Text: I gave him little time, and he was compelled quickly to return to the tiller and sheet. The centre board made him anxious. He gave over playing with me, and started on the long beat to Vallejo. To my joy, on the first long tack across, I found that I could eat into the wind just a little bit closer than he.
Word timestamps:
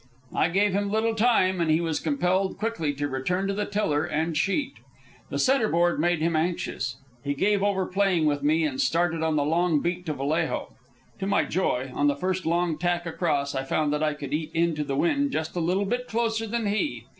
I 0.33 0.49
gave 0.49 0.73
him 0.73 0.89
little 0.89 1.13
time, 1.13 1.61
and 1.61 1.69
he 1.69 1.79
was 1.79 1.99
compelled 1.99 2.57
quickly 2.57 2.91
to 2.95 3.07
return 3.07 3.47
to 3.47 3.53
the 3.53 3.67
tiller 3.67 4.03
and 4.03 4.35
sheet. 4.35 4.73
The 5.29 5.37
centre 5.37 5.67
board 5.67 5.99
made 5.99 6.21
him 6.21 6.35
anxious. 6.35 6.95
He 7.23 7.35
gave 7.35 7.61
over 7.61 7.85
playing 7.85 8.25
with 8.25 8.41
me, 8.41 8.63
and 8.63 8.81
started 8.81 9.21
on 9.21 9.35
the 9.35 9.45
long 9.45 9.79
beat 9.79 10.07
to 10.07 10.13
Vallejo. 10.13 10.73
To 11.19 11.27
my 11.27 11.43
joy, 11.45 11.91
on 11.93 12.07
the 12.07 12.15
first 12.15 12.47
long 12.47 12.79
tack 12.79 13.05
across, 13.05 13.53
I 13.53 13.63
found 13.63 13.93
that 13.93 14.01
I 14.01 14.15
could 14.15 14.33
eat 14.33 14.49
into 14.55 14.83
the 14.83 14.95
wind 14.97 15.29
just 15.33 15.55
a 15.55 15.59
little 15.59 15.85
bit 15.85 16.07
closer 16.07 16.47
than 16.47 16.65
he. 16.65 17.05